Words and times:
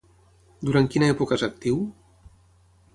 Durant 0.69 0.89
quina 0.95 1.11
època 1.15 1.39
és 1.39 1.47
actiu? 1.49 1.81